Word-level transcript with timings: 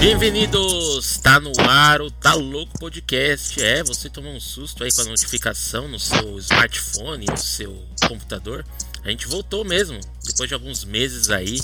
Bem-vindos! 0.00 1.18
Tá 1.18 1.38
no 1.38 1.52
ar 1.60 2.00
o 2.00 2.10
Tá 2.10 2.32
Louco 2.32 2.78
Podcast. 2.78 3.62
É, 3.62 3.84
você 3.84 4.08
tomou 4.08 4.32
um 4.32 4.40
susto 4.40 4.82
aí 4.82 4.90
com 4.90 5.02
a 5.02 5.04
notificação 5.04 5.88
no 5.88 5.98
seu 5.98 6.38
smartphone, 6.38 7.26
no 7.26 7.36
seu 7.36 7.86
computador. 8.08 8.64
A 9.04 9.10
gente 9.10 9.26
voltou 9.26 9.62
mesmo, 9.62 10.00
depois 10.24 10.48
de 10.48 10.54
alguns 10.54 10.84
meses 10.84 11.28
aí. 11.28 11.60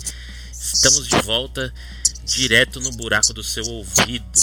Estamos 0.53 1.09
de 1.09 1.17
volta 1.23 1.73
direto 2.27 2.79
no 2.79 2.91
buraco 2.91 3.33
do 3.33 3.43
seu 3.43 3.65
ouvido. 3.65 4.39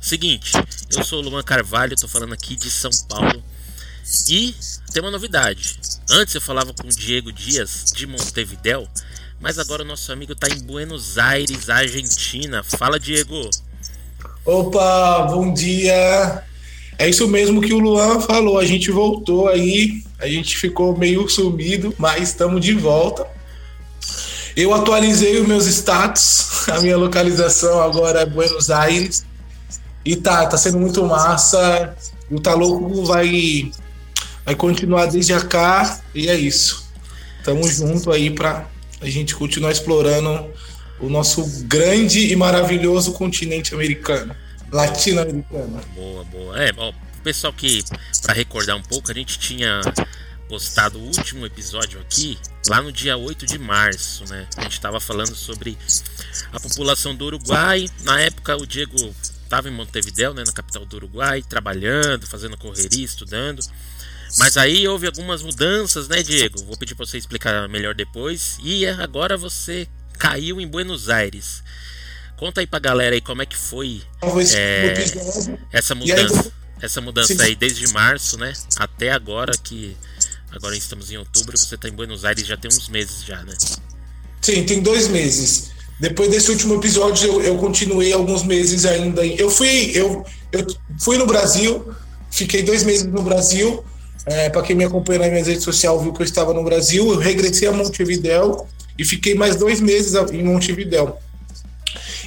Seguinte, 0.00 0.52
eu 0.96 1.02
sou 1.02 1.18
o 1.18 1.28
Luan 1.28 1.42
Carvalho, 1.42 1.96
tô 1.96 2.06
falando 2.06 2.34
aqui 2.34 2.54
de 2.54 2.70
São 2.70 2.92
Paulo. 3.08 3.42
E 4.28 4.54
tem 4.92 5.02
uma 5.02 5.10
novidade. 5.10 5.76
Antes 6.08 6.36
eu 6.36 6.40
falava 6.40 6.72
com 6.72 6.86
o 6.86 6.90
Diego 6.90 7.32
Dias 7.32 7.92
de 7.92 8.06
Montevidéu 8.06 8.88
mas 9.44 9.58
agora 9.58 9.82
o 9.82 9.86
nosso 9.86 10.10
amigo 10.10 10.32
está 10.32 10.48
em 10.48 10.58
Buenos 10.58 11.18
Aires, 11.18 11.68
Argentina. 11.68 12.64
Fala, 12.64 12.98
Diego. 12.98 13.50
Opa, 14.42 15.28
bom 15.30 15.52
dia. 15.52 16.42
É 16.98 17.06
isso 17.06 17.28
mesmo 17.28 17.60
que 17.60 17.74
o 17.74 17.78
Luan 17.78 18.22
falou. 18.22 18.58
A 18.58 18.64
gente 18.64 18.90
voltou 18.90 19.46
aí, 19.48 20.02
a 20.18 20.26
gente 20.26 20.56
ficou 20.56 20.96
meio 20.96 21.28
sumido, 21.28 21.94
mas 21.98 22.30
estamos 22.30 22.64
de 22.64 22.72
volta. 22.72 23.26
Eu 24.56 24.72
atualizei 24.72 25.38
os 25.38 25.46
meus 25.46 25.66
status, 25.66 26.66
a 26.70 26.80
minha 26.80 26.96
localização 26.96 27.82
agora 27.82 28.20
é 28.20 28.26
Buenos 28.26 28.70
Aires. 28.70 29.26
E 30.06 30.16
tá, 30.16 30.46
tá 30.46 30.56
sendo 30.56 30.78
muito 30.78 31.04
massa. 31.04 31.94
O 32.30 32.40
Tá 32.40 32.54
Louco 32.54 33.04
vai, 33.04 33.70
vai 34.42 34.54
continuar 34.54 35.04
desde 35.04 35.38
cá 35.44 36.00
e 36.14 36.30
é 36.30 36.34
isso. 36.34 36.82
Tamo 37.44 37.68
junto 37.68 38.10
aí 38.10 38.30
pra 38.30 38.72
a 39.06 39.10
gente 39.10 39.34
continuar 39.34 39.70
explorando 39.70 40.50
o 41.00 41.08
nosso 41.08 41.44
grande 41.64 42.32
e 42.32 42.36
maravilhoso 42.36 43.12
continente 43.12 43.74
americano, 43.74 44.34
latino-americano. 44.72 45.80
Boa, 45.94 46.24
boa. 46.24 46.62
É, 46.62 46.70
ó, 46.76 46.92
pessoal 47.22 47.52
que, 47.52 47.82
para 48.22 48.34
recordar 48.34 48.76
um 48.76 48.82
pouco, 48.82 49.10
a 49.10 49.14
gente 49.14 49.38
tinha 49.38 49.80
postado 50.48 50.98
o 50.98 51.02
último 51.02 51.46
episódio 51.46 52.00
aqui, 52.00 52.38
lá 52.68 52.80
no 52.80 52.92
dia 52.92 53.16
8 53.16 53.46
de 53.46 53.58
março, 53.58 54.24
né? 54.28 54.46
A 54.56 54.62
gente 54.62 54.72
estava 54.72 55.00
falando 55.00 55.34
sobre 55.34 55.76
a 56.52 56.60
população 56.60 57.14
do 57.14 57.24
Uruguai. 57.24 57.86
Na 58.02 58.20
época, 58.20 58.56
o 58.56 58.66
Diego 58.66 58.96
estava 59.42 59.68
em 59.68 59.72
Montevideo, 59.72 60.34
né, 60.34 60.42
na 60.46 60.52
capital 60.52 60.84
do 60.84 60.96
Uruguai, 60.96 61.42
trabalhando, 61.42 62.26
fazendo 62.26 62.56
correria, 62.56 63.04
estudando. 63.04 63.60
Mas 64.38 64.56
aí 64.56 64.86
houve 64.88 65.06
algumas 65.06 65.42
mudanças, 65.42 66.08
né, 66.08 66.22
Diego? 66.22 66.64
Vou 66.64 66.76
pedir 66.76 66.94
para 66.94 67.06
você 67.06 67.18
explicar 67.18 67.68
melhor 67.68 67.94
depois. 67.94 68.58
E 68.62 68.86
agora 68.86 69.36
você 69.36 69.86
caiu 70.18 70.60
em 70.60 70.66
Buenos 70.66 71.08
Aires. 71.08 71.62
Conta 72.36 72.60
aí 72.60 72.66
pra 72.66 72.78
galera 72.78 73.14
aí 73.14 73.20
como 73.20 73.42
é 73.42 73.46
que 73.46 73.56
foi 73.56 74.02
é, 74.54 74.94
essa 75.72 75.94
mudança. 75.94 76.52
Essa 76.82 77.00
mudança 77.00 77.42
aí 77.42 77.54
desde 77.54 77.86
março, 77.92 78.36
né? 78.36 78.52
Até 78.76 79.12
agora 79.12 79.52
que. 79.56 79.96
Agora 80.50 80.76
estamos 80.76 81.10
em 81.10 81.16
outubro, 81.16 81.56
você 81.56 81.76
tá 81.76 81.88
em 81.88 81.92
Buenos 81.92 82.24
Aires 82.24 82.46
já 82.46 82.56
tem 82.56 82.68
uns 82.68 82.88
meses 82.88 83.24
já, 83.24 83.42
né? 83.42 83.54
Sim, 84.40 84.64
tem 84.64 84.82
dois 84.82 85.08
meses. 85.08 85.70
Depois 85.98 86.30
desse 86.30 86.50
último 86.50 86.74
episódio, 86.74 87.26
eu, 87.26 87.42
eu 87.42 87.58
continuei 87.58 88.12
alguns 88.12 88.42
meses 88.42 88.84
ainda. 88.84 89.24
Eu 89.24 89.50
fui, 89.50 89.92
eu, 89.94 90.24
eu 90.52 90.66
fui 91.00 91.16
no 91.16 91.26
Brasil, 91.26 91.92
fiquei 92.30 92.62
dois 92.62 92.82
meses 92.82 93.04
no 93.04 93.22
Brasil 93.22 93.84
é, 94.26 94.48
para 94.48 94.62
quem 94.62 94.74
me 94.74 94.84
acompanha 94.84 95.20
nas 95.20 95.30
minhas 95.30 95.46
redes 95.46 95.64
sociais 95.64 96.02
viu 96.02 96.12
que 96.12 96.22
eu 96.22 96.24
estava 96.24 96.54
no 96.54 96.64
Brasil. 96.64 97.12
Eu 97.12 97.18
regressei 97.18 97.68
a 97.68 97.72
Montevidéu 97.72 98.66
e 98.98 99.04
fiquei 99.04 99.34
mais 99.34 99.56
dois 99.56 99.80
meses 99.80 100.14
em 100.32 100.42
Montevidéu. 100.42 101.18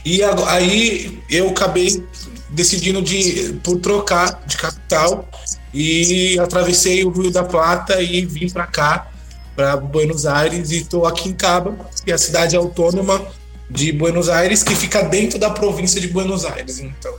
E 0.06 0.22
aí 0.24 1.20
eu 1.30 1.50
acabei 1.50 2.04
decidindo 2.50 3.02
de 3.02 3.60
por 3.64 3.78
trocar 3.80 4.44
de 4.46 4.58
capital 4.58 5.28
e 5.74 6.40
atravessei 6.40 7.04
o 7.04 7.10
Rio 7.10 7.32
da 7.32 7.44
Plata 7.44 8.02
e 8.02 8.26
vim 8.26 8.50
para 8.50 8.66
cá, 8.68 9.12
para 9.56 9.76
Buenos 9.76 10.26
Aires 10.26 10.72
e 10.72 10.78
estou 10.78 11.06
aqui 11.06 11.30
em 11.30 11.34
Caba, 11.34 11.76
que 12.06 12.12
é 12.12 12.14
a 12.14 12.18
cidade 12.18 12.56
autônoma 12.56 13.26
de 13.70 13.92
Buenos 13.92 14.30
Aires 14.30 14.64
que 14.64 14.76
fica 14.76 15.02
dentro 15.04 15.38
da 15.38 15.50
província 15.50 16.00
de 16.00 16.08
Buenos 16.08 16.46
Aires. 16.46 16.80
Então, 16.80 17.14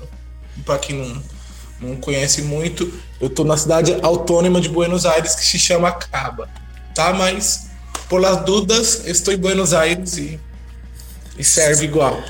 para 0.64 0.78
quem 0.78 0.96
não 0.96 1.22
não 1.80 1.96
conhece 1.96 2.42
muito. 2.42 2.92
Eu 3.20 3.28
estou 3.28 3.44
na 3.44 3.56
cidade 3.56 3.96
autônoma 4.02 4.60
de 4.60 4.68
Buenos 4.68 5.06
Aires 5.06 5.34
que 5.34 5.44
se 5.44 5.58
chama 5.58 5.92
Caba, 5.92 6.48
tá? 6.94 7.12
Mas 7.12 7.68
por 8.08 8.20
las 8.20 8.44
dúvidas, 8.44 9.06
estou 9.06 9.34
em 9.34 9.36
Buenos 9.36 9.72
Aires 9.72 10.16
e, 10.16 10.40
e 11.36 11.44
serve 11.44 11.84
igual. 11.84 12.22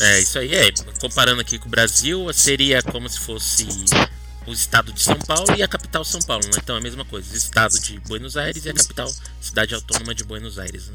É, 0.00 0.20
isso 0.20 0.38
aí 0.38 0.54
é. 0.54 0.70
Comparando 1.00 1.40
aqui 1.40 1.58
com 1.58 1.66
o 1.66 1.70
Brasil, 1.70 2.32
seria 2.32 2.82
como 2.82 3.08
se 3.08 3.20
fosse 3.20 3.66
o 4.46 4.52
estado 4.52 4.92
de 4.92 5.00
São 5.00 5.18
Paulo 5.18 5.54
e 5.56 5.62
a 5.62 5.68
capital 5.68 6.04
São 6.04 6.20
Paulo, 6.22 6.44
né? 6.46 6.52
Então 6.56 6.76
é 6.76 6.78
a 6.78 6.82
mesma 6.82 7.04
coisa, 7.04 7.32
o 7.32 7.36
estado 7.36 7.78
de 7.78 8.00
Buenos 8.00 8.36
Aires 8.36 8.64
e 8.64 8.70
a 8.70 8.74
capital, 8.74 9.10
cidade 9.40 9.74
autônoma 9.74 10.14
de 10.14 10.24
Buenos 10.24 10.58
Aires. 10.58 10.88
Né? 10.88 10.94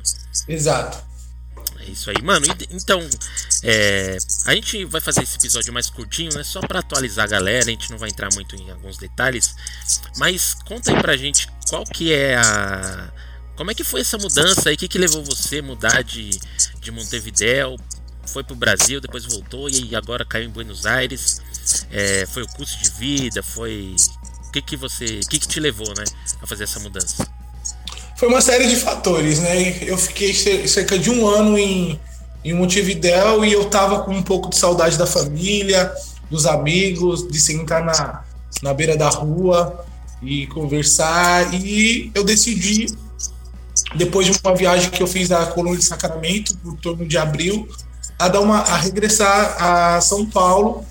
Exato. 0.50 0.98
É 1.88 1.92
isso 1.92 2.10
aí, 2.10 2.22
mano. 2.22 2.46
Então, 2.70 3.00
é, 3.64 4.18
a 4.46 4.54
gente 4.54 4.84
vai 4.86 5.00
fazer 5.00 5.24
esse 5.24 5.38
episódio 5.38 5.72
mais 5.72 5.90
curtinho, 5.90 6.34
né? 6.34 6.44
Só 6.44 6.60
para 6.60 6.80
atualizar 6.80 7.26
a 7.26 7.30
galera. 7.30 7.66
A 7.66 7.70
gente 7.70 7.90
não 7.90 7.98
vai 7.98 8.10
entrar 8.10 8.30
muito 8.34 8.56
em 8.56 8.70
alguns 8.70 8.98
detalhes, 8.98 9.56
mas 10.18 10.54
conta 10.54 10.92
aí 10.92 11.02
pra 11.02 11.16
gente 11.16 11.48
qual 11.70 11.84
que 11.86 12.12
é 12.12 12.36
a 12.36 13.12
como 13.58 13.72
é 13.72 13.74
que 13.74 13.84
foi 13.84 14.02
essa 14.02 14.20
mudança 14.20 14.70
aí? 14.70 14.76
O 14.76 14.78
que, 14.78 14.88
que 14.88 15.00
levou 15.00 15.24
você 15.24 15.60
a 15.60 15.64
mudar 15.64 16.04
de, 16.04 16.30
de 16.80 16.92
Montevidéu? 16.92 17.76
Foi 18.28 18.44
pro 18.44 18.56
Brasil, 18.56 19.02
depois 19.02 19.26
voltou 19.26 19.68
e 19.68 19.96
agora 19.96 20.24
caiu 20.24 20.46
em 20.46 20.52
Buenos 20.52 20.86
Aires. 20.86 21.42
É, 21.90 22.28
foi 22.28 22.44
o 22.44 22.48
custo 22.48 22.78
de 22.84 22.92
vida? 22.92 23.42
Foi. 23.42 23.96
O 24.48 24.52
que, 24.52 24.62
que 24.62 24.78
você. 24.78 25.22
O 25.24 25.28
que, 25.28 25.40
que 25.40 25.48
te 25.48 25.60
levou, 25.60 25.88
né? 25.98 26.04
A 26.40 26.46
fazer 26.46 26.66
essa 26.66 26.80
mudança? 26.80 27.28
Foi 28.18 28.28
uma 28.28 28.42
série 28.42 28.66
de 28.66 28.76
fatores, 28.76 29.40
né? 29.40 29.78
Eu 29.84 29.96
fiquei 29.96 30.34
cerca 30.68 30.98
de 30.98 31.12
um 31.12 31.28
ano 31.28 31.56
em, 31.56 32.00
em 32.44 32.52
Montevidéu 32.52 33.46
e 33.46 33.54
eu 33.54 33.66
tava 33.66 34.00
com 34.00 34.12
um 34.12 34.24
pouco 34.24 34.50
de 34.50 34.58
saudade 34.58 34.98
da 34.98 35.06
família, 35.06 35.94
dos 36.28 36.48
amigos, 36.48 37.28
de 37.28 37.40
sentar 37.40 37.86
na, 37.86 38.24
na 38.64 38.74
beira 38.74 38.98
da 38.98 39.08
rua 39.08 39.86
e 40.20 40.48
conversar. 40.48 41.54
E 41.54 42.12
eu 42.16 42.24
decidi, 42.24 42.88
depois 43.96 44.26
de 44.26 44.40
uma 44.44 44.56
viagem 44.56 44.90
que 44.90 45.04
eu 45.04 45.08
fiz 45.08 45.30
da 45.30 45.46
Colônia 45.46 45.78
de 45.78 45.86
Sacramento, 45.86 46.58
por 46.58 46.76
torno 46.78 47.06
de 47.06 47.20
abril, 47.20 47.70
a 48.18 48.28
dar 48.28 48.40
uma 48.40 48.62
a 48.62 48.78
regressar 48.78 49.64
a 49.64 50.02
São 50.02 50.26
Paulo 50.26 50.84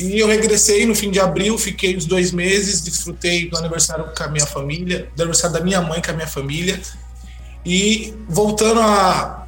e 0.00 0.18
eu 0.18 0.26
regressei 0.26 0.86
no 0.86 0.94
fim 0.94 1.10
de 1.10 1.20
abril, 1.20 1.58
fiquei 1.58 1.96
os 1.96 2.06
dois 2.06 2.32
meses, 2.32 2.80
desfrutei 2.80 3.48
do 3.48 3.56
aniversário 3.58 4.06
com 4.16 4.22
a 4.22 4.28
minha 4.28 4.46
família, 4.46 5.08
do 5.14 5.22
aniversário 5.22 5.56
da 5.56 5.62
minha 5.62 5.80
mãe 5.80 6.00
com 6.00 6.10
a 6.10 6.14
minha 6.14 6.26
família. 6.26 6.80
E 7.64 8.14
voltando 8.28 8.80
a 8.80 9.46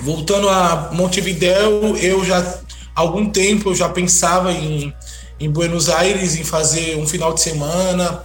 voltando 0.00 0.48
a 0.48 0.90
Montevidéu, 0.92 1.96
eu 1.98 2.24
já 2.24 2.60
algum 2.94 3.30
tempo 3.30 3.70
eu 3.70 3.74
já 3.74 3.88
pensava 3.88 4.50
em, 4.50 4.92
em 5.38 5.50
Buenos 5.50 5.88
Aires, 5.88 6.34
em 6.34 6.44
fazer 6.44 6.96
um 6.96 7.06
final 7.06 7.32
de 7.32 7.40
semana 7.40 8.24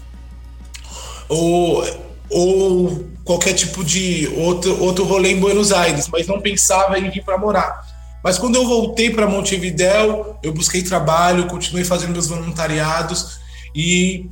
ou, 1.27 1.85
ou 2.29 3.07
qualquer 3.23 3.53
tipo 3.53 3.83
de 3.83 4.27
outro, 4.35 4.81
outro 4.81 5.05
rolê 5.05 5.31
em 5.31 5.39
Buenos 5.39 5.71
Aires, 5.71 6.07
mas 6.07 6.25
não 6.25 6.41
pensava 6.41 6.97
em 6.97 7.09
vir 7.09 7.23
para 7.23 7.37
morar. 7.37 7.85
Mas 8.23 8.37
quando 8.37 8.55
eu 8.55 8.67
voltei 8.67 9.09
para 9.09 9.27
Montevidéu, 9.27 10.37
eu 10.43 10.53
busquei 10.53 10.81
trabalho, 10.81 11.47
continuei 11.47 11.85
fazendo 11.85 12.11
meus 12.11 12.27
voluntariados 12.27 13.39
e 13.73 14.29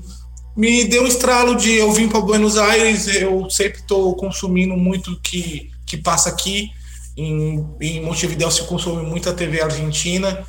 me 0.55 0.83
deu 0.85 1.03
um 1.03 1.07
estralo 1.07 1.55
de 1.55 1.71
eu 1.71 1.91
vim 1.91 2.09
para 2.09 2.19
Buenos 2.19 2.57
Aires, 2.57 3.07
eu 3.07 3.49
sempre 3.49 3.79
estou 3.79 4.15
consumindo 4.15 4.75
muito 4.75 5.19
que 5.21 5.71
que 5.85 5.95
passa 5.95 6.27
aqui 6.27 6.69
em, 7.15 7.65
em 7.79 8.01
Montevidéu 8.03 8.51
se 8.51 8.61
consome 8.63 9.03
muita 9.03 9.33
TV 9.33 9.61
argentina 9.61 10.45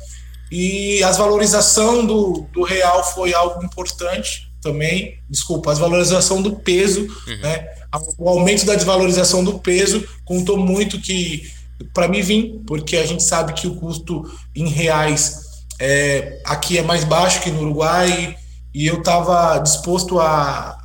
e 0.51 1.01
a 1.03 1.11
valorização 1.11 2.05
do, 2.05 2.45
do 2.51 2.63
real 2.63 3.03
foi 3.13 3.33
algo 3.33 3.63
importante 3.63 4.51
também, 4.61 5.19
desculpa, 5.29 5.71
a 5.71 5.75
valorização 5.75 6.41
do 6.41 6.57
peso, 6.57 7.01
uhum. 7.01 7.37
né? 7.41 7.65
O 8.17 8.27
aumento 8.27 8.65
da 8.65 8.75
desvalorização 8.75 9.43
do 9.43 9.57
peso 9.59 10.05
contou 10.25 10.57
muito 10.57 10.99
que 10.99 11.49
para 11.93 12.07
mim 12.07 12.21
vir, 12.21 12.61
porque 12.67 12.97
a 12.97 13.05
gente 13.05 13.23
sabe 13.23 13.53
que 13.53 13.67
o 13.67 13.75
custo 13.75 14.23
em 14.55 14.67
reais 14.67 15.41
é, 15.79 16.41
aqui 16.45 16.77
é 16.77 16.81
mais 16.81 17.03
baixo 17.03 17.41
que 17.41 17.49
no 17.49 17.61
Uruguai 17.61 18.35
e 18.73 18.87
eu 18.87 18.99
estava 18.99 19.57
disposto 19.59 20.19
a, 20.19 20.77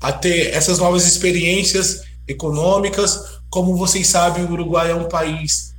a 0.00 0.12
ter 0.12 0.54
essas 0.54 0.78
novas 0.78 1.06
experiências 1.06 2.02
econômicas. 2.28 3.40
Como 3.48 3.76
vocês 3.76 4.06
sabem, 4.06 4.44
o 4.44 4.52
Uruguai 4.52 4.90
é 4.90 4.94
um 4.94 5.08
país 5.08 5.72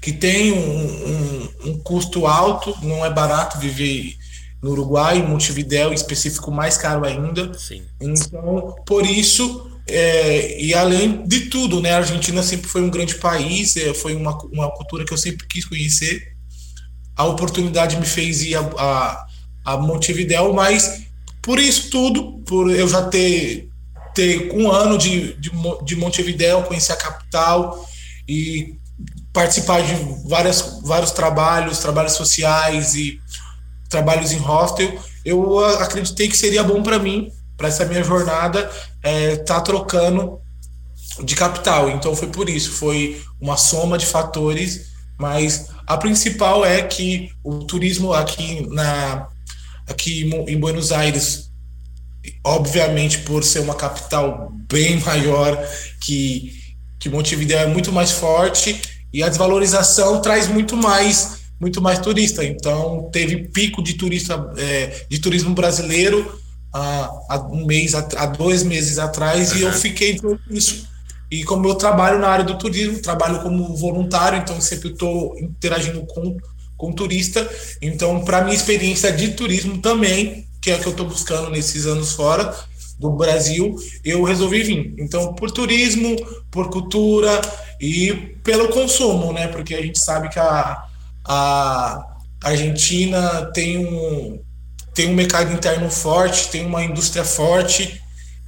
que 0.00 0.12
tem 0.12 0.52
um, 0.52 0.56
um, 0.56 1.70
um 1.70 1.78
custo 1.78 2.26
alto, 2.26 2.76
não 2.82 3.04
é 3.04 3.10
barato 3.10 3.58
viver 3.58 4.16
no 4.60 4.70
Uruguai, 4.70 5.18
em 5.18 5.26
Montevidéu 5.26 5.90
em 5.90 5.94
específico 5.94 6.50
mais 6.50 6.76
caro 6.76 7.04
ainda. 7.04 7.52
Sim. 7.58 7.82
Então, 8.00 8.74
por 8.86 9.04
isso 9.04 9.71
é, 9.92 10.60
e 10.60 10.74
além 10.74 11.26
de 11.26 11.46
tudo, 11.46 11.80
né, 11.80 11.92
a 11.92 11.98
Argentina 11.98 12.42
sempre 12.42 12.68
foi 12.68 12.82
um 12.82 12.90
grande 12.90 13.16
país, 13.16 13.76
é, 13.76 13.92
foi 13.92 14.14
uma, 14.14 14.36
uma 14.52 14.70
cultura 14.70 15.04
que 15.04 15.12
eu 15.12 15.18
sempre 15.18 15.46
quis 15.46 15.64
conhecer. 15.64 16.32
a 17.16 17.24
oportunidade 17.24 17.96
me 17.96 18.06
fez 18.06 18.42
ir 18.42 18.54
a, 18.56 18.60
a, 18.60 19.26
a 19.64 19.76
Montevidéu, 19.76 20.52
mas 20.54 21.02
por 21.42 21.58
isso 21.58 21.90
tudo, 21.90 22.42
por 22.46 22.70
eu 22.70 22.88
já 22.88 23.02
ter, 23.02 23.68
ter 24.14 24.50
um 24.52 24.70
ano 24.70 24.96
de, 24.96 25.34
de, 25.34 25.50
de 25.84 25.96
Montevidéu, 25.96 26.62
conhecer 26.62 26.92
a 26.92 26.96
capital 26.96 27.86
e 28.28 28.76
participar 29.32 29.82
de 29.82 29.94
várias, 30.26 30.80
vários 30.82 31.10
trabalhos, 31.10 31.78
trabalhos 31.78 32.12
sociais 32.12 32.94
e 32.94 33.20
trabalhos 33.88 34.32
em 34.32 34.38
hostel, 34.38 34.98
eu 35.24 35.64
acreditei 35.76 36.28
que 36.28 36.36
seria 36.36 36.62
bom 36.62 36.82
para 36.82 36.98
mim, 36.98 37.30
para 37.62 37.68
essa 37.68 37.84
minha 37.84 38.02
jornada, 38.02 38.68
é, 39.04 39.36
tá 39.36 39.60
trocando 39.60 40.40
de 41.22 41.36
capital. 41.36 41.88
Então 41.90 42.16
foi 42.16 42.26
por 42.26 42.48
isso, 42.48 42.72
foi 42.72 43.22
uma 43.40 43.56
soma 43.56 43.96
de 43.96 44.04
fatores, 44.04 44.88
mas 45.16 45.68
a 45.86 45.96
principal 45.96 46.66
é 46.66 46.82
que 46.82 47.30
o 47.44 47.60
turismo 47.60 48.12
aqui 48.12 48.66
na 48.68 49.28
aqui 49.88 50.28
em 50.48 50.58
Buenos 50.58 50.90
Aires, 50.90 51.50
obviamente 52.44 53.18
por 53.18 53.44
ser 53.44 53.60
uma 53.60 53.76
capital 53.76 54.52
bem 54.68 54.98
maior 55.06 55.56
que 56.00 56.60
que 56.98 57.08
Montevideo 57.08 57.58
é 57.58 57.66
muito 57.66 57.92
mais 57.92 58.10
forte 58.10 58.80
e 59.12 59.22
a 59.22 59.28
desvalorização 59.28 60.20
traz 60.20 60.48
muito 60.48 60.76
mais 60.76 61.42
muito 61.60 61.80
mais 61.80 62.00
turista. 62.00 62.44
Então, 62.44 63.08
teve 63.12 63.48
pico 63.48 63.80
de 63.84 63.94
turista 63.94 64.50
é, 64.56 65.06
de 65.08 65.20
turismo 65.20 65.54
brasileiro 65.54 66.41
há, 66.72 67.48
um 67.50 67.66
mês, 67.66 67.94
há 67.94 68.26
dois 68.26 68.62
meses 68.62 68.98
atrás, 68.98 69.52
uhum. 69.52 69.58
e 69.58 69.62
eu 69.62 69.72
fiquei 69.72 70.18
isso. 70.50 70.88
E 71.30 71.44
como 71.44 71.66
eu 71.66 71.74
trabalho 71.74 72.18
na 72.18 72.28
área 72.28 72.44
do 72.44 72.58
turismo, 72.58 73.00
trabalho 73.00 73.40
como 73.40 73.74
voluntário, 73.74 74.38
então 74.38 74.60
sempre 74.60 74.90
estou 74.90 75.38
interagindo 75.38 76.04
com, 76.06 76.36
com 76.76 76.92
turista. 76.92 77.48
Então, 77.80 78.22
para 78.22 78.42
minha 78.42 78.54
experiência 78.54 79.10
de 79.10 79.32
turismo 79.32 79.78
também, 79.78 80.46
que 80.60 80.70
é 80.70 80.74
a 80.74 80.78
que 80.78 80.86
eu 80.86 80.92
estou 80.92 81.08
buscando 81.08 81.50
nesses 81.50 81.86
anos 81.86 82.12
fora 82.12 82.54
do 82.98 83.10
Brasil, 83.12 83.74
eu 84.04 84.22
resolvi 84.22 84.62
vir. 84.62 84.94
Então, 84.98 85.34
por 85.34 85.50
turismo, 85.50 86.14
por 86.50 86.68
cultura 86.68 87.40
e 87.80 88.12
pelo 88.44 88.68
consumo, 88.68 89.32
né? 89.32 89.48
Porque 89.48 89.74
a 89.74 89.82
gente 89.82 89.98
sabe 89.98 90.28
que 90.28 90.38
a, 90.38 90.84
a 91.24 92.06
Argentina 92.44 93.50
tem 93.54 93.78
um, 93.78 94.38
tem 94.94 95.08
um 95.08 95.14
mercado 95.14 95.52
interno 95.52 95.90
forte, 95.90 96.48
tem 96.48 96.64
uma 96.66 96.84
indústria 96.84 97.24
forte. 97.24 98.00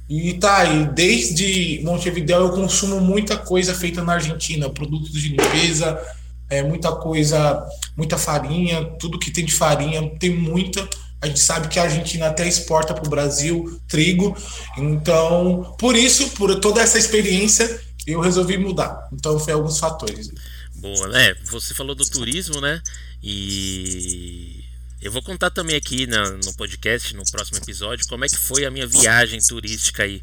E 0.07 0.33
tá, 0.35 0.63
e 0.65 0.85
desde 0.93 1.81
Montevideo 1.83 2.37
eu 2.37 2.51
consumo 2.51 3.01
muita 3.01 3.37
coisa 3.37 3.73
feita 3.73 4.03
na 4.03 4.13
Argentina, 4.13 4.69
produtos 4.69 5.11
de 5.11 5.29
limpeza, 5.29 5.99
é, 6.47 6.61
muita 6.61 6.91
coisa, 6.91 7.65
muita 7.97 8.17
farinha, 8.17 8.85
tudo 8.99 9.17
que 9.17 9.31
tem 9.31 9.43
de 9.43 9.53
farinha, 9.53 10.07
tem 10.19 10.29
muita. 10.29 10.87
A 11.19 11.27
gente 11.27 11.39
sabe 11.39 11.67
que 11.69 11.79
a 11.79 11.83
Argentina 11.83 12.27
até 12.27 12.47
exporta 12.47 12.93
para 12.93 13.05
o 13.05 13.09
Brasil 13.09 13.81
trigo. 13.87 14.37
Então, 14.77 15.75
por 15.79 15.95
isso, 15.95 16.29
por 16.31 16.59
toda 16.59 16.81
essa 16.81 16.99
experiência, 16.99 17.81
eu 18.05 18.19
resolvi 18.19 18.59
mudar. 18.59 19.09
Então, 19.11 19.39
foi 19.39 19.53
alguns 19.53 19.79
fatores. 19.79 20.29
Boa, 20.75 21.07
né? 21.07 21.33
Você 21.45 21.73
falou 21.73 21.95
do 21.95 22.05
turismo, 22.05 22.61
né? 22.61 22.79
E 23.23 24.64
eu 25.01 25.11
vou 25.11 25.21
contar 25.21 25.49
também 25.49 25.75
aqui 25.75 26.07
na, 26.07 26.31
no 26.31 26.53
podcast, 26.55 27.15
no 27.15 27.23
próximo 27.25 27.57
episódio, 27.57 28.07
como 28.07 28.25
é 28.25 28.27
que 28.27 28.37
foi 28.37 28.65
a 28.65 28.71
minha 28.71 28.87
viagem 28.87 29.39
turística 29.39 30.03
aí 30.03 30.21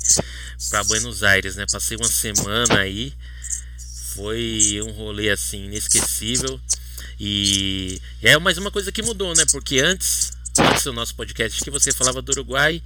para 0.70 0.82
Buenos 0.84 1.22
Aires, 1.22 1.56
né? 1.56 1.66
Passei 1.70 1.96
uma 1.96 2.08
semana 2.08 2.78
aí, 2.78 3.12
foi 4.14 4.80
um 4.82 4.90
rolê 4.92 5.30
assim 5.30 5.64
inesquecível 5.64 6.60
e 7.20 8.00
é 8.22 8.36
mais 8.38 8.58
uma 8.58 8.70
coisa 8.70 8.90
que 8.90 9.02
mudou, 9.02 9.34
né? 9.34 9.44
Porque 9.52 9.78
antes, 9.78 10.32
antes 10.58 10.84
do 10.84 10.92
nosso 10.92 11.14
podcast 11.14 11.62
que 11.62 11.70
você 11.70 11.92
falava 11.92 12.20
do 12.20 12.32
Uruguai 12.32 12.82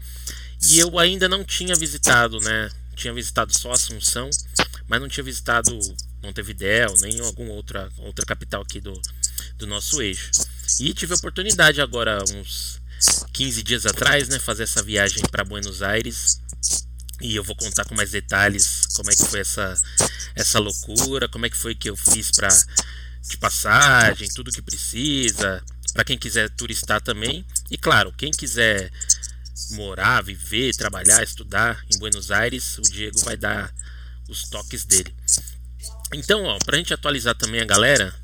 e 0.68 0.78
eu 0.78 0.98
ainda 0.98 1.28
não 1.28 1.44
tinha 1.44 1.74
visitado, 1.74 2.38
né? 2.40 2.70
Tinha 2.94 3.14
visitado 3.14 3.56
só 3.56 3.72
Assunção, 3.72 4.28
mas 4.88 5.00
não 5.00 5.08
tinha 5.08 5.24
visitado 5.24 5.78
Montevidéu, 6.22 6.94
nem 7.00 7.20
alguma 7.20 7.52
outra, 7.52 7.88
outra 7.98 8.26
capital 8.26 8.62
aqui 8.62 8.80
do, 8.80 9.00
do 9.58 9.66
nosso 9.66 10.02
eixo. 10.02 10.30
E 10.80 10.92
tive 10.92 11.12
a 11.12 11.16
oportunidade 11.16 11.80
agora, 11.80 12.22
uns 12.34 12.80
15 13.32 13.62
dias 13.62 13.86
atrás, 13.86 14.28
né, 14.28 14.38
fazer 14.38 14.64
essa 14.64 14.82
viagem 14.82 15.22
para 15.30 15.44
Buenos 15.44 15.82
Aires. 15.82 16.40
E 17.20 17.34
eu 17.34 17.42
vou 17.42 17.56
contar 17.56 17.84
com 17.84 17.94
mais 17.94 18.10
detalhes 18.10 18.86
como 18.94 19.10
é 19.10 19.14
que 19.14 19.24
foi 19.24 19.40
essa, 19.40 19.74
essa 20.34 20.58
loucura, 20.58 21.28
como 21.28 21.46
é 21.46 21.50
que 21.50 21.56
foi 21.56 21.74
que 21.74 21.88
eu 21.88 21.96
fiz 21.96 22.30
para 22.30 22.48
de 23.28 23.36
passagem, 23.38 24.28
tudo 24.28 24.52
que 24.52 24.62
precisa, 24.62 25.62
para 25.92 26.04
quem 26.04 26.18
quiser 26.18 26.50
turistar 26.50 27.00
também. 27.00 27.44
E 27.70 27.78
claro, 27.78 28.12
quem 28.12 28.30
quiser 28.30 28.92
morar, 29.70 30.22
viver, 30.22 30.74
trabalhar, 30.74 31.22
estudar 31.22 31.82
em 31.92 31.98
Buenos 31.98 32.30
Aires, 32.30 32.78
o 32.78 32.82
Diego 32.82 33.18
vai 33.20 33.36
dar 33.36 33.72
os 34.28 34.48
toques 34.48 34.84
dele. 34.84 35.14
Então, 36.12 36.44
ó, 36.44 36.58
pra 36.64 36.76
gente 36.76 36.94
atualizar 36.94 37.34
também 37.34 37.60
a 37.60 37.64
galera, 37.64 38.14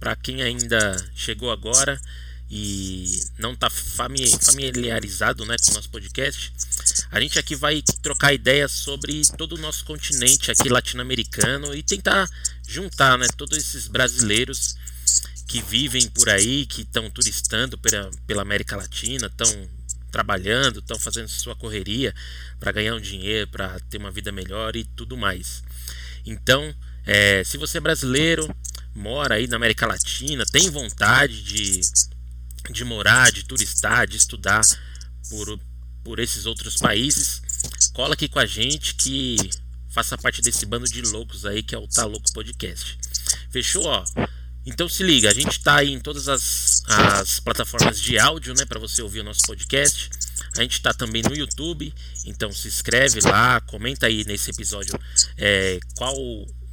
para 0.00 0.16
quem 0.16 0.42
ainda 0.42 0.96
chegou 1.14 1.50
agora 1.50 2.00
e 2.50 3.20
não 3.38 3.52
está 3.52 3.68
familiarizado 3.70 5.44
né, 5.44 5.56
com 5.62 5.70
o 5.70 5.74
nosso 5.74 5.90
podcast, 5.90 6.52
a 7.12 7.20
gente 7.20 7.38
aqui 7.38 7.54
vai 7.54 7.80
trocar 8.02 8.32
ideias 8.32 8.72
sobre 8.72 9.22
todo 9.38 9.54
o 9.54 9.60
nosso 9.60 9.84
continente 9.84 10.50
aqui 10.50 10.68
latino-americano 10.68 11.72
e 11.74 11.82
tentar 11.82 12.28
juntar 12.66 13.16
né, 13.18 13.26
todos 13.36 13.56
esses 13.56 13.86
brasileiros 13.86 14.74
que 15.46 15.62
vivem 15.62 16.08
por 16.08 16.28
aí, 16.28 16.66
que 16.66 16.82
estão 16.82 17.08
turistando 17.10 17.78
pela, 17.78 18.10
pela 18.26 18.42
América 18.42 18.76
Latina, 18.76 19.26
estão 19.26 19.68
trabalhando, 20.10 20.80
estão 20.80 20.98
fazendo 20.98 21.28
sua 21.28 21.54
correria 21.54 22.12
para 22.58 22.72
ganhar 22.72 22.94
um 22.94 23.00
dinheiro, 23.00 23.48
para 23.48 23.78
ter 23.88 23.98
uma 23.98 24.10
vida 24.10 24.32
melhor 24.32 24.74
e 24.74 24.84
tudo 24.84 25.16
mais. 25.16 25.62
Então, 26.26 26.74
é, 27.06 27.42
se 27.44 27.56
você 27.56 27.78
é 27.78 27.80
brasileiro, 27.80 28.48
mora 28.94 29.36
aí 29.36 29.46
na 29.46 29.56
América 29.56 29.86
Latina, 29.86 30.44
tem 30.46 30.70
vontade 30.70 31.42
de, 31.42 31.80
de 32.70 32.84
morar, 32.84 33.30
de 33.30 33.44
turistar, 33.44 34.06
de 34.06 34.16
estudar 34.16 34.62
por, 35.28 35.60
por 36.04 36.18
esses 36.18 36.46
outros 36.46 36.76
países, 36.76 37.42
cola 37.92 38.14
aqui 38.14 38.28
com 38.28 38.38
a 38.38 38.46
gente 38.46 38.94
que 38.94 39.36
faça 39.90 40.16
parte 40.16 40.40
desse 40.40 40.64
bando 40.66 40.86
de 40.86 41.02
loucos 41.02 41.44
aí 41.44 41.62
que 41.62 41.74
é 41.74 41.78
o 41.78 41.88
Tá 41.88 42.04
Louco 42.04 42.32
Podcast. 42.32 42.98
Fechou, 43.50 43.84
ó? 43.84 44.04
Então 44.64 44.88
se 44.88 45.02
liga, 45.02 45.30
a 45.30 45.34
gente 45.34 45.58
está 45.58 45.76
aí 45.76 45.92
em 45.92 46.00
todas 46.00 46.28
as, 46.28 46.82
as 46.86 47.40
plataformas 47.40 48.00
de 48.00 48.18
áudio, 48.18 48.54
né, 48.54 48.64
para 48.64 48.78
você 48.78 49.02
ouvir 49.02 49.20
o 49.20 49.24
nosso 49.24 49.40
podcast. 49.46 50.10
A 50.56 50.62
gente 50.62 50.74
está 50.74 50.92
também 50.92 51.22
no 51.22 51.34
YouTube, 51.34 51.94
então 52.26 52.52
se 52.52 52.68
inscreve 52.68 53.20
lá, 53.20 53.60
comenta 53.62 54.06
aí 54.06 54.24
nesse 54.24 54.50
episódio 54.50 54.98
é, 55.36 55.78
qual 55.96 56.14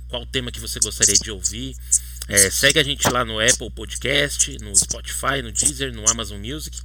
qual 0.07 0.25
tema 0.25 0.51
que 0.51 0.59
você 0.59 0.79
gostaria 0.79 1.15
de 1.15 1.31
ouvir. 1.31 1.75
É, 2.29 2.49
segue 2.49 2.77
a 2.77 2.83
gente 2.83 3.07
lá 3.09 3.23
no 3.23 3.39
Apple 3.39 3.71
Podcast, 3.71 4.57
no 4.61 4.75
Spotify, 4.75 5.41
no 5.41 5.51
Deezer, 5.51 5.93
no 5.93 6.09
Amazon 6.09 6.39
Music. 6.39 6.77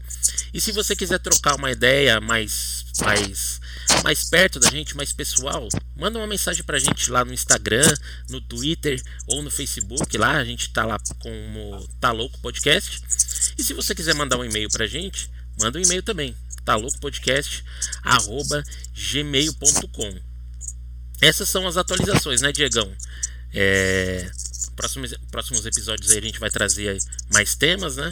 E 0.54 0.60
se 0.60 0.70
você 0.70 0.94
quiser 0.94 1.18
trocar 1.18 1.56
uma 1.56 1.70
ideia 1.72 2.20
mais, 2.20 2.84
mais, 3.00 3.60
mais 4.04 4.22
perto 4.24 4.60
da 4.60 4.70
gente, 4.70 4.96
mais 4.96 5.12
pessoal, 5.12 5.68
manda 5.96 6.18
uma 6.18 6.28
mensagem 6.28 6.62
pra 6.62 6.78
gente 6.78 7.10
lá 7.10 7.24
no 7.24 7.34
Instagram, 7.34 7.92
no 8.30 8.40
Twitter 8.40 9.02
ou 9.26 9.42
no 9.42 9.50
Facebook. 9.50 10.16
Lá 10.16 10.36
a 10.36 10.44
gente 10.44 10.72
tá 10.72 10.84
lá 10.84 10.98
como 11.20 11.88
Tá 12.00 12.12
Louco 12.12 12.38
Podcast. 12.38 13.00
E 13.58 13.64
se 13.64 13.74
você 13.74 13.94
quiser 13.96 14.14
mandar 14.14 14.38
um 14.38 14.44
e-mail 14.44 14.68
pra 14.70 14.86
gente, 14.86 15.28
manda 15.60 15.78
um 15.78 15.82
e-mail 15.82 16.02
também. 16.04 16.36
Tá 16.64 16.76
louco 16.76 16.98
podcast 17.00 17.64
arroba 18.04 18.62
gmail.com. 18.94 20.20
Essas 21.20 21.48
são 21.48 21.66
as 21.66 21.76
atualizações, 21.76 22.40
né, 22.40 22.52
Diegão? 22.52 22.92
É, 23.54 24.30
próximos, 24.74 25.14
próximos 25.30 25.66
episódios 25.66 26.10
aí 26.10 26.18
a 26.18 26.22
gente 26.22 26.40
vai 26.40 26.50
trazer 26.50 26.98
mais 27.32 27.54
temas, 27.54 27.96
né? 27.96 28.10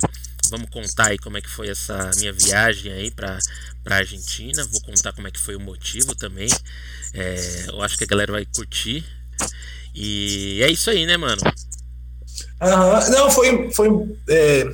Vamos 0.50 0.68
contar 0.70 1.08
aí 1.08 1.18
como 1.18 1.38
é 1.38 1.40
que 1.40 1.48
foi 1.48 1.68
essa 1.68 2.10
minha 2.16 2.32
viagem 2.32 2.92
aí 2.92 3.10
para 3.10 3.38
para 3.84 3.96
Argentina. 3.96 4.64
Vou 4.70 4.80
contar 4.80 5.12
como 5.12 5.28
é 5.28 5.30
que 5.30 5.40
foi 5.40 5.54
o 5.56 5.60
motivo 5.60 6.14
também. 6.14 6.48
É, 7.14 7.66
eu 7.68 7.80
acho 7.82 7.96
que 7.96 8.04
a 8.04 8.06
galera 8.06 8.32
vai 8.32 8.44
curtir. 8.44 9.04
E 9.94 10.60
é 10.62 10.70
isso 10.70 10.90
aí, 10.90 11.06
né, 11.06 11.16
mano? 11.16 11.40
Uhum. 12.62 13.10
Não, 13.10 13.30
foi 13.30 13.70
foi 13.72 13.88
é, 14.28 14.70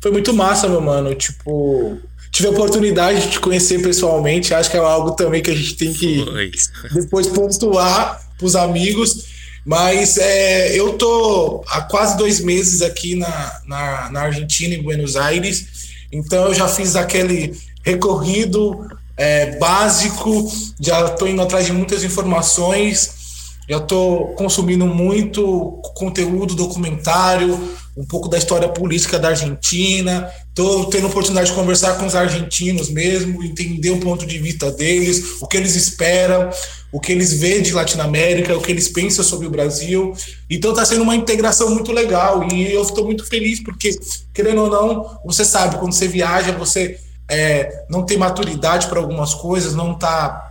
foi 0.00 0.10
muito 0.10 0.34
massa, 0.34 0.68
meu 0.68 0.80
mano. 0.80 1.14
Tipo, 1.14 2.00
tive 2.30 2.48
a 2.48 2.50
oportunidade 2.50 3.22
de 3.22 3.30
te 3.30 3.40
conhecer 3.40 3.80
pessoalmente. 3.80 4.52
Acho 4.54 4.70
que 4.70 4.76
é 4.76 4.80
algo 4.80 5.12
também 5.12 5.42
que 5.42 5.50
a 5.50 5.54
gente 5.54 5.76
tem 5.76 5.92
que 5.92 6.24
foi. 6.24 6.50
depois 6.92 7.26
pontuar 7.28 8.20
pros 8.38 8.56
amigos. 8.56 9.26
Mas 9.64 10.18
é, 10.18 10.78
eu 10.78 10.94
tô 10.94 11.64
há 11.68 11.82
quase 11.82 12.16
dois 12.16 12.40
meses 12.40 12.82
aqui 12.82 13.14
na, 13.14 13.60
na, 13.66 14.10
na, 14.10 14.20
Argentina, 14.22 14.74
em 14.74 14.82
Buenos 14.82 15.16
Aires, 15.16 15.66
então 16.10 16.46
eu 16.46 16.54
já 16.54 16.66
fiz 16.66 16.96
aquele 16.96 17.56
recorrido 17.84 18.88
é, 19.16 19.56
básico, 19.58 20.50
já 20.80 21.06
estou 21.06 21.28
indo 21.28 21.42
atrás 21.42 21.66
de 21.66 21.72
muitas 21.72 22.02
informações. 22.02 23.22
Já 23.68 23.76
estou 23.76 24.34
consumindo 24.34 24.84
muito 24.86 25.80
conteúdo, 25.94 26.56
documentário, 26.56 27.58
um 27.96 28.04
pouco 28.04 28.28
da 28.28 28.38
história 28.38 28.68
política 28.68 29.18
da 29.18 29.28
Argentina. 29.28 30.30
Estou 30.48 30.86
tendo 30.86 31.06
a 31.06 31.10
oportunidade 31.10 31.50
de 31.50 31.54
conversar 31.54 31.98
com 31.98 32.06
os 32.06 32.14
argentinos 32.14 32.88
mesmo, 32.88 33.42
entender 33.42 33.90
o 33.90 34.00
ponto 34.00 34.26
de 34.26 34.38
vista 34.38 34.70
deles, 34.70 35.40
o 35.40 35.46
que 35.46 35.56
eles 35.56 35.76
esperam, 35.76 36.50
o 36.90 37.00
que 37.00 37.12
eles 37.12 37.38
veem 37.38 37.62
de 37.62 37.72
Latinoamérica, 37.72 38.56
o 38.56 38.60
que 38.60 38.70
eles 38.70 38.88
pensam 38.88 39.24
sobre 39.24 39.46
o 39.46 39.50
Brasil. 39.50 40.14
Então 40.48 40.70
está 40.70 40.84
sendo 40.84 41.02
uma 41.02 41.16
integração 41.16 41.70
muito 41.70 41.92
legal 41.92 42.46
e 42.50 42.72
eu 42.72 42.82
estou 42.82 43.04
muito 43.04 43.26
feliz 43.26 43.62
porque, 43.62 43.98
querendo 44.32 44.62
ou 44.62 44.70
não, 44.70 45.18
você 45.24 45.44
sabe, 45.44 45.76
quando 45.76 45.92
você 45.92 46.08
viaja, 46.08 46.52
você 46.52 46.98
é, 47.30 47.84
não 47.90 48.04
tem 48.04 48.16
maturidade 48.16 48.86
para 48.86 49.00
algumas 49.00 49.34
coisas, 49.34 49.74
não 49.74 49.92
está 49.92 50.50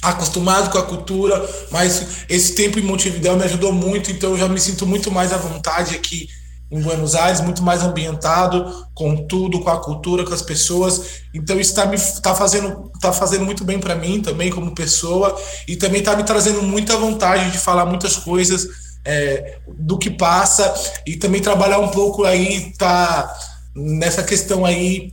acostumado 0.00 0.70
com 0.70 0.78
a 0.78 0.82
cultura, 0.84 1.48
mas 1.72 2.24
esse 2.28 2.54
tempo 2.54 2.78
em 2.78 2.82
Montevideo 2.82 3.36
me 3.36 3.42
ajudou 3.42 3.72
muito, 3.72 4.12
então 4.12 4.30
eu 4.30 4.38
já 4.38 4.48
me 4.48 4.60
sinto 4.60 4.86
muito 4.86 5.10
mais 5.10 5.32
à 5.32 5.36
vontade 5.36 5.96
aqui 5.96 6.28
em 6.70 6.80
Buenos 6.80 7.14
Aires, 7.14 7.40
muito 7.40 7.62
mais 7.62 7.82
ambientado 7.82 8.86
com 8.94 9.16
tudo, 9.26 9.60
com 9.60 9.70
a 9.70 9.80
cultura, 9.80 10.24
com 10.24 10.34
as 10.34 10.42
pessoas. 10.42 11.22
Então 11.32 11.58
isso 11.58 11.70
está 11.70 11.86
me 11.86 11.96
tá 12.20 12.34
fazendo 12.34 12.90
tá 13.00 13.12
fazendo 13.12 13.44
muito 13.44 13.64
bem 13.64 13.78
para 13.78 13.94
mim 13.94 14.20
também 14.20 14.50
como 14.50 14.74
pessoa 14.74 15.36
e 15.66 15.76
também 15.76 16.00
está 16.00 16.14
me 16.16 16.24
trazendo 16.24 16.62
muita 16.62 16.96
vontade 16.96 17.50
de 17.50 17.58
falar 17.58 17.86
muitas 17.86 18.16
coisas 18.16 18.68
é, 19.04 19.58
do 19.78 19.96
que 19.96 20.10
passa 20.10 20.74
e 21.06 21.16
também 21.16 21.40
trabalhar 21.40 21.78
um 21.78 21.88
pouco 21.88 22.24
aí 22.24 22.72
tá 22.76 23.34
nessa 23.74 24.22
questão 24.22 24.64
aí 24.64 25.12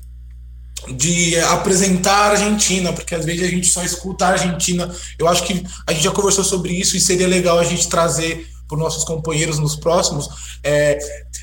de 0.98 1.40
apresentar 1.40 2.12
a 2.12 2.32
Argentina, 2.32 2.94
porque 2.94 3.16
às 3.16 3.26
vezes 3.26 3.44
a 3.44 3.50
gente 3.50 3.68
só 3.68 3.84
escuta 3.84 4.26
a 4.26 4.30
Argentina. 4.30 4.94
Eu 5.18 5.28
acho 5.28 5.44
que 5.44 5.64
a 5.88 5.94
gente 5.94 6.04
já 6.04 6.12
conversou 6.12 6.44
sobre 6.44 6.74
isso 6.74 6.96
e 6.96 7.02
seria 7.02 7.28
legal 7.28 7.58
a 7.58 7.64
gente 7.64 7.88
trazer 7.88 8.48
para 8.68 8.76
os 8.76 8.84
nossos 8.84 9.04
companheiros 9.04 9.60
nos 9.60 9.76
próximos, 9.76 10.58
é, 10.64 10.98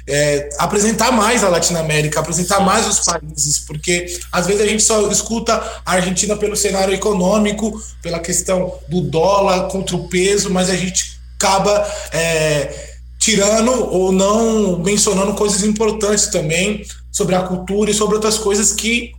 é, 0.08 0.48
apresentar 0.58 1.12
mais 1.12 1.44
a 1.44 1.48
Latinoamérica, 1.48 2.20
apresentar 2.20 2.60
mais 2.60 2.86
os 2.86 3.00
países, 3.00 3.58
porque 3.58 4.06
às 4.30 4.46
vezes 4.46 4.62
a 4.62 4.66
gente 4.66 4.82
só 4.82 5.10
escuta 5.10 5.54
a 5.84 5.92
Argentina 5.92 6.36
pelo 6.36 6.56
cenário 6.56 6.94
econômico, 6.94 7.80
pela 8.00 8.18
questão 8.18 8.78
do 8.88 9.00
dólar 9.00 9.68
contra 9.68 9.96
o 9.96 10.08
peso, 10.08 10.50
mas 10.50 10.68
a 10.70 10.76
gente 10.76 11.20
acaba 11.36 11.86
é, 12.12 12.92
tirando 13.18 13.70
ou 13.90 14.12
não 14.12 14.78
mencionando 14.78 15.34
coisas 15.34 15.62
importantes 15.62 16.26
também 16.26 16.84
sobre 17.10 17.34
a 17.34 17.42
cultura 17.42 17.90
e 17.90 17.94
sobre 17.94 18.16
outras 18.16 18.38
coisas 18.38 18.72
que 18.72 19.12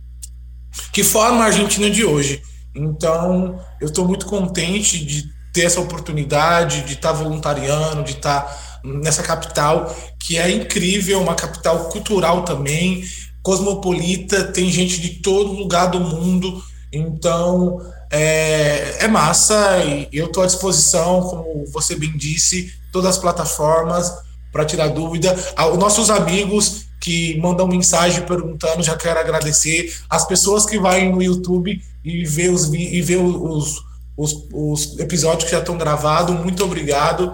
que 0.92 1.04
formam 1.04 1.42
a 1.42 1.46
Argentina 1.46 1.88
de 1.88 2.04
hoje. 2.04 2.42
Então, 2.74 3.60
eu 3.80 3.86
estou 3.86 4.04
muito 4.04 4.26
contente 4.26 5.04
de 5.04 5.24
ter 5.52 5.66
essa 5.66 5.80
oportunidade, 5.80 6.82
de 6.82 6.94
estar 6.94 7.12
tá 7.12 7.14
voluntariando, 7.14 8.02
de 8.02 8.12
estar 8.12 8.40
tá 8.40 8.73
nessa 8.84 9.22
capital, 9.22 9.94
que 10.18 10.36
é 10.36 10.50
incrível, 10.50 11.20
uma 11.20 11.34
capital 11.34 11.88
cultural 11.88 12.42
também, 12.44 13.02
cosmopolita, 13.42 14.44
tem 14.44 14.70
gente 14.70 15.00
de 15.00 15.20
todo 15.20 15.52
lugar 15.52 15.86
do 15.86 16.00
mundo. 16.00 16.62
Então, 16.92 17.80
é, 18.12 19.04
é 19.04 19.08
massa 19.08 19.82
e 19.84 20.08
eu 20.12 20.26
estou 20.26 20.42
à 20.42 20.46
disposição, 20.46 21.22
como 21.22 21.64
você 21.72 21.96
bem 21.96 22.16
disse, 22.16 22.72
todas 22.92 23.10
as 23.10 23.18
plataformas 23.18 24.12
para 24.52 24.64
tirar 24.64 24.88
dúvida. 24.88 25.34
Os 25.72 25.78
nossos 25.78 26.10
amigos 26.10 26.86
que 27.00 27.38
mandam 27.38 27.66
mensagem 27.66 28.22
perguntando, 28.22 28.82
já 28.82 28.96
quero 28.96 29.18
agradecer. 29.18 29.92
As 30.08 30.26
pessoas 30.26 30.64
que 30.64 30.78
vão 30.78 31.12
no 31.12 31.22
YouTube 31.22 31.82
e 32.04 32.24
vê 32.24 32.48
os, 32.48 32.72
e 32.72 33.16
os, 33.16 33.82
os, 34.16 34.46
os 34.52 34.98
episódios 34.98 35.44
que 35.44 35.50
já 35.50 35.58
estão 35.58 35.76
gravados, 35.76 36.34
muito 36.38 36.64
obrigado. 36.64 37.32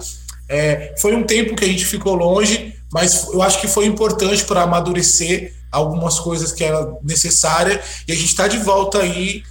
É, 0.50 0.94
foi 0.98 1.14
um 1.14 1.22
tempo 1.22 1.54
que 1.54 1.64
a 1.64 1.68
gente 1.68 1.86
ficou 1.86 2.16
longe, 2.16 2.74
mas 2.92 3.28
eu 3.32 3.40
acho 3.40 3.60
que 3.60 3.68
foi 3.68 3.86
importante 3.86 4.44
para 4.44 4.62
amadurecer 4.62 5.54
algumas 5.70 6.18
coisas 6.18 6.50
que 6.50 6.64
era 6.64 6.92
necessária 7.04 7.80
e 8.08 8.12
a 8.12 8.16
gente 8.16 8.26
está 8.26 8.48
de 8.48 8.58
volta 8.58 8.98
aí 8.98 9.44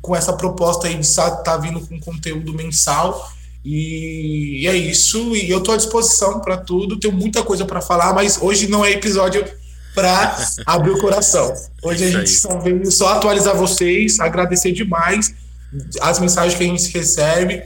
com 0.00 0.14
essa 0.14 0.32
proposta 0.32 0.86
aí 0.86 0.94
de 0.94 1.04
estar 1.04 1.30
tá 1.38 1.56
vindo 1.56 1.80
com 1.80 1.98
conteúdo 1.98 2.54
mensal 2.54 3.28
e 3.68 4.64
é 4.68 4.76
isso, 4.76 5.34
e 5.34 5.50
eu 5.50 5.58
estou 5.58 5.74
à 5.74 5.76
disposição 5.76 6.38
para 6.38 6.56
tudo. 6.56 7.00
Tenho 7.00 7.12
muita 7.12 7.42
coisa 7.42 7.64
para 7.64 7.80
falar, 7.80 8.14
mas 8.14 8.38
hoje 8.40 8.68
não 8.68 8.84
é 8.84 8.92
episódio 8.92 9.44
para 9.92 10.38
abrir 10.64 10.92
o 10.92 11.00
coração. 11.00 11.52
Hoje 11.82 12.04
a 12.04 12.10
gente 12.12 12.30
só 12.30 12.56
veio 12.60 12.88
só 12.92 13.14
atualizar 13.14 13.56
vocês, 13.56 14.20
agradecer 14.20 14.70
demais 14.70 15.34
as 16.00 16.20
mensagens 16.20 16.54
que 16.54 16.62
a 16.62 16.66
gente 16.68 16.96
recebe 16.96 17.64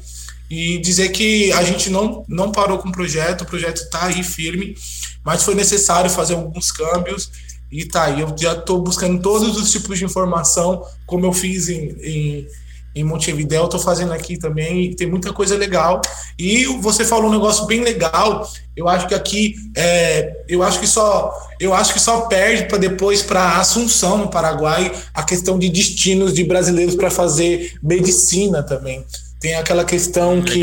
e 0.50 0.78
dizer 0.78 1.11
que 1.11 1.52
a 1.52 1.62
gente 1.62 1.88
não, 1.88 2.25
não 2.28 2.50
parou 2.50 2.78
com 2.78 2.88
o 2.88 2.92
projeto, 2.92 3.42
o 3.42 3.47
projeto 3.47 3.83
está 3.83 4.07
aí 4.07 4.25
firme, 4.25 4.75
mas 5.25 5.45
foi 5.45 5.54
necessário 5.54 6.11
fazer 6.11 6.35
alguns 6.35 6.73
câmbios 6.73 7.30
e 7.71 7.85
tá 7.85 8.04
aí. 8.04 8.21
Eu 8.21 8.35
já 8.37 8.54
estou 8.54 8.83
buscando 8.83 9.23
todos 9.23 9.57
os 9.57 9.71
tipos 9.71 9.99
de 9.99 10.04
informação, 10.04 10.83
como 11.07 11.25
eu 11.25 11.33
fiz 11.33 11.69
em, 11.69 11.97
em 12.02 12.47
em 12.95 13.07
estou 13.07 13.78
fazendo 13.78 14.12
aqui 14.12 14.37
também, 14.37 14.92
tem 14.95 15.07
muita 15.07 15.33
coisa 15.33 15.57
legal. 15.57 16.00
E 16.38 16.64
você 16.80 17.04
falou 17.04 17.28
um 17.28 17.33
negócio 17.33 17.64
bem 17.66 17.80
legal. 17.83 18.49
Eu 18.76 18.88
acho 18.88 19.07
que 19.07 19.14
aqui, 19.14 19.54
é, 19.76 20.45
eu 20.49 20.62
acho 20.62 20.80
que 20.80 20.87
só, 20.87 21.33
eu 21.61 21.73
acho 21.73 21.92
que 21.92 22.00
só 22.00 22.23
perde 22.23 22.64
para 22.64 22.78
depois 22.78 23.23
para 23.23 23.59
Assunção 23.59 24.19
no 24.19 24.28
Paraguai 24.28 24.90
a 25.14 25.23
questão 25.23 25.59
de 25.59 25.69
destinos 25.69 26.35
de 26.35 26.42
brasileiros 26.45 26.97
para 26.97 27.11
fazer 27.11 27.75
medicina 27.83 28.62
também. 28.62 29.04
Tem 29.40 29.54
aquela 29.54 29.85
questão 29.85 30.42
que 30.42 30.62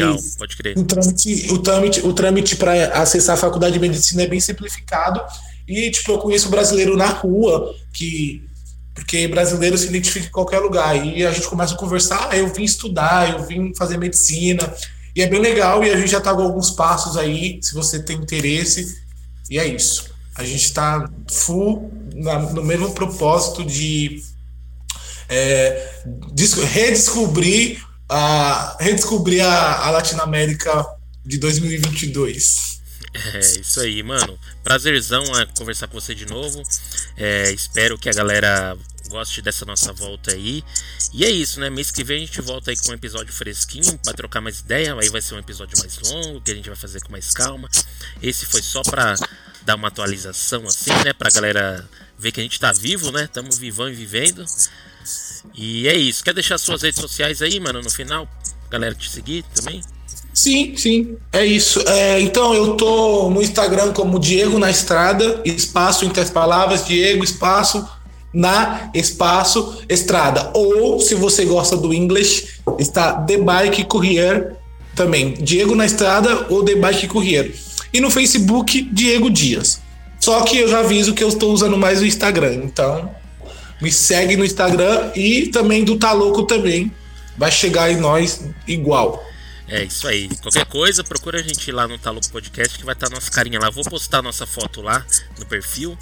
o 0.75 0.83
trâmite, 0.83 1.51
o 1.51 1.57
trâmite, 1.57 2.05
o 2.05 2.13
trâmite 2.13 2.55
para 2.55 3.01
acessar 3.01 3.35
a 3.35 3.39
faculdade 3.39 3.73
de 3.73 3.79
medicina 3.79 4.21
é 4.21 4.27
bem 4.27 4.39
simplificado. 4.39 5.19
E 5.67 5.89
tipo, 5.89 6.11
eu 6.11 6.19
conheço 6.19 6.49
brasileiro 6.49 6.95
na 6.95 7.07
rua 7.07 7.75
que 7.91 8.47
porque 8.93 9.27
brasileiro 9.27 9.77
se 9.77 9.87
identifica 9.87 10.25
em 10.25 10.31
qualquer 10.31 10.59
lugar. 10.59 10.95
E 11.05 11.23
a 11.25 11.31
gente 11.31 11.47
começa 11.47 11.75
a 11.75 11.77
conversar, 11.77 12.29
ah, 12.31 12.37
eu 12.37 12.51
vim 12.51 12.63
estudar, 12.63 13.31
eu 13.31 13.45
vim 13.45 13.73
fazer 13.75 13.95
medicina, 13.97 14.73
e 15.15 15.21
é 15.21 15.27
bem 15.27 15.39
legal, 15.39 15.83
e 15.83 15.91
a 15.91 15.97
gente 15.97 16.11
já 16.11 16.19
tá 16.19 16.33
com 16.33 16.41
alguns 16.41 16.71
passos 16.71 17.15
aí, 17.15 17.59
se 17.61 17.75
você 17.75 18.01
tem 18.01 18.17
interesse, 18.17 18.99
e 19.49 19.59
é 19.59 19.67
isso. 19.67 20.09
A 20.35 20.43
gente 20.43 20.65
está 20.65 21.07
full 21.29 21.91
na, 22.15 22.39
no 22.39 22.63
mesmo 22.63 22.91
propósito 22.93 23.63
de 23.63 24.21
é, 25.29 26.01
redescobrir 26.73 27.86
a, 28.09 28.77
redescobrir 28.79 29.43
a, 29.43 29.85
a 29.85 29.89
Latinoamérica 29.91 30.85
de 31.25 31.37
2022. 31.37 32.77
É 33.33 33.39
isso 33.59 33.79
aí, 33.79 34.03
mano. 34.03 34.37
Prazerzão 34.63 35.23
é 35.39 35.45
conversar 35.57 35.87
com 35.87 35.99
você 35.99 36.13
de 36.13 36.25
novo. 36.25 36.61
É, 37.15 37.51
espero 37.51 37.97
que 37.97 38.09
a 38.09 38.13
galera 38.13 38.77
goste 39.07 39.41
dessa 39.41 39.65
nossa 39.65 39.91
volta 39.91 40.33
aí. 40.33 40.63
E 41.13 41.25
é 41.25 41.29
isso, 41.29 41.59
né? 41.59 41.69
Mês 41.69 41.89
que 41.89 42.03
vem 42.03 42.17
a 42.17 42.25
gente 42.25 42.41
volta 42.41 42.71
aí 42.71 42.77
com 42.77 42.91
um 42.91 42.93
episódio 42.93 43.33
fresquinho 43.33 43.97
para 43.99 44.13
trocar 44.13 44.41
mais 44.41 44.59
ideia. 44.59 44.95
Aí 44.99 45.09
vai 45.09 45.21
ser 45.21 45.35
um 45.35 45.39
episódio 45.39 45.77
mais 45.79 45.97
longo, 45.99 46.41
que 46.41 46.51
a 46.51 46.55
gente 46.55 46.67
vai 46.67 46.77
fazer 46.77 47.01
com 47.01 47.11
mais 47.11 47.31
calma. 47.31 47.69
Esse 48.21 48.45
foi 48.45 48.61
só 48.61 48.81
pra 48.83 49.15
dar 49.63 49.75
uma 49.75 49.87
atualização 49.87 50.65
assim, 50.65 50.91
né? 51.03 51.13
Pra 51.13 51.29
galera 51.29 51.87
ver 52.17 52.31
que 52.31 52.39
a 52.39 52.43
gente 52.43 52.59
tá 52.59 52.71
vivo, 52.71 53.11
né? 53.11 53.27
Tamo 53.27 53.51
vivão 53.51 53.89
e 53.89 53.93
vivendo. 53.93 54.45
E 55.55 55.87
é 55.87 55.95
isso. 55.95 56.23
Quer 56.23 56.33
deixar 56.33 56.57
suas 56.57 56.81
redes 56.81 56.99
sociais 56.99 57.41
aí, 57.41 57.59
mano, 57.59 57.81
no 57.81 57.89
final? 57.89 58.27
Galera 58.69 58.93
te 58.93 59.09
seguir 59.09 59.43
também? 59.53 59.81
Sim, 60.33 60.77
sim, 60.77 61.17
é 61.33 61.43
isso. 61.43 61.79
É, 61.87 62.21
então 62.21 62.53
eu 62.53 62.75
tô 62.75 63.29
no 63.29 63.41
Instagram 63.41 63.91
como 63.91 64.19
Diego 64.19 64.59
na 64.59 64.69
Estrada, 64.69 65.41
espaço 65.43 66.05
entre 66.05 66.21
as 66.21 66.29
palavras, 66.29 66.85
Diego, 66.85 67.23
espaço 67.23 67.87
na 68.31 68.91
espaço 68.93 69.81
Estrada. 69.89 70.51
Ou, 70.53 70.99
se 70.99 71.15
você 71.15 71.43
gosta 71.43 71.75
do 71.75 71.91
inglês, 71.91 72.59
está 72.77 73.13
The 73.13 73.37
Bike 73.37 73.85
Courier 73.85 74.55
também. 74.95 75.33
Diego 75.33 75.73
na 75.73 75.87
Estrada 75.87 76.45
ou 76.51 76.63
The 76.63 76.75
Bike 76.75 77.07
Courier. 77.07 77.55
E 77.91 77.99
no 77.99 78.11
Facebook, 78.11 78.81
Diego 78.91 79.31
Dias. 79.31 79.81
Só 80.19 80.41
que 80.41 80.57
eu 80.59 80.67
já 80.67 80.79
aviso 80.79 81.15
que 81.15 81.23
eu 81.23 81.29
estou 81.29 81.51
usando 81.51 81.77
mais 81.77 81.99
o 81.99 82.05
Instagram. 82.05 82.55
Então, 82.63 83.09
me 83.81 83.91
segue 83.91 84.35
no 84.35 84.45
Instagram 84.45 85.11
e 85.15 85.47
também 85.47 85.83
do 85.83 85.97
Tá 85.97 86.11
Louco 86.11 86.43
também. 86.43 86.91
Vai 87.37 87.51
chegar 87.51 87.91
em 87.91 87.97
nós 87.97 88.43
igual. 88.67 89.23
É 89.67 89.83
isso 89.83 90.07
aí. 90.07 90.29
Qualquer 90.41 90.65
coisa, 90.65 91.03
procura 91.03 91.39
a 91.39 91.43
gente 91.43 91.71
lá 91.71 91.87
no 91.87 91.97
Talo 91.97 92.21
Podcast 92.31 92.77
que 92.77 92.85
vai 92.85 92.93
estar 92.93 93.09
tá 93.09 93.15
nossa 93.15 93.29
carinha 93.29 93.59
lá. 93.59 93.69
Vou 93.69 93.83
postar 93.83 94.21
nossa 94.21 94.47
foto 94.47 94.81
lá 94.81 95.05
no 95.37 95.45
perfil. 95.45 95.97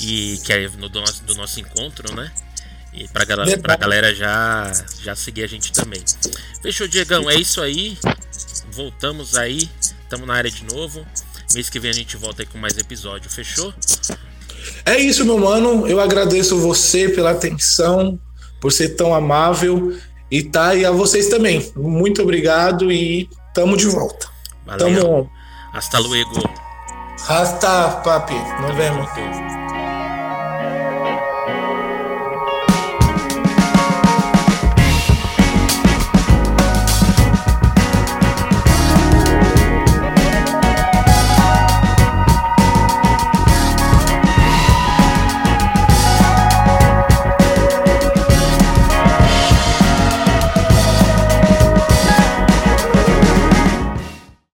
E 0.00 0.38
que 0.44 0.52
é 0.52 0.68
no, 0.68 0.88
do, 0.88 1.00
nosso, 1.00 1.22
do 1.24 1.34
nosso 1.34 1.60
encontro, 1.60 2.14
né? 2.14 2.30
E 2.92 3.08
pra 3.08 3.24
galera, 3.24 3.58
pra 3.58 3.76
galera 3.76 4.14
já, 4.14 4.70
já 5.00 5.16
seguir 5.16 5.44
a 5.44 5.46
gente 5.46 5.72
também. 5.72 6.02
Fechou, 6.60 6.86
Diegão? 6.86 7.30
É 7.30 7.34
isso 7.34 7.60
aí. 7.62 7.98
Voltamos 8.70 9.36
aí. 9.36 9.68
Tamo 10.10 10.26
na 10.26 10.34
área 10.34 10.50
de 10.50 10.64
novo. 10.64 11.06
Mês 11.54 11.70
que 11.70 11.80
vem 11.80 11.90
a 11.90 11.94
gente 11.94 12.16
volta 12.16 12.42
aí 12.42 12.46
com 12.46 12.58
mais 12.58 12.76
episódio. 12.76 13.30
Fechou? 13.30 13.72
É 14.84 14.98
isso, 14.98 15.24
meu 15.24 15.38
mano. 15.38 15.86
Eu 15.86 16.00
agradeço 16.00 16.58
você 16.58 17.08
pela 17.08 17.30
atenção, 17.30 18.18
por 18.60 18.72
ser 18.72 18.90
tão 18.90 19.14
amável. 19.14 19.96
E 20.30 20.42
tá, 20.42 20.74
e 20.74 20.84
a 20.84 20.90
vocês 20.90 21.28
também. 21.28 21.70
Muito 21.76 22.22
obrigado 22.22 22.90
e 22.90 23.28
tamo 23.54 23.76
de 23.76 23.86
volta. 23.86 24.28
Valeu. 24.64 25.00
Tamo. 25.00 25.30
Hasta 25.72 25.98
luego. 25.98 26.32
Rasta, 27.26 28.00
papi. 28.02 28.34
Nos 28.60 28.74
vemos. 28.76 29.61